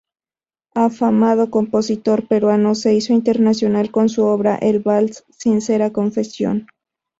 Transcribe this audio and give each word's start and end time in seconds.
Afamado 0.73 1.51
compositor 1.51 2.27
peruano, 2.27 2.73
se 2.73 2.95
hizo 2.95 3.13
internacional 3.13 3.91
con 3.91 4.09
su 4.09 4.23
obra 4.23 4.55
el 4.55 4.79
vals, 4.79 5.25
""Sincera 5.29 5.91
confesión"". 5.91 6.65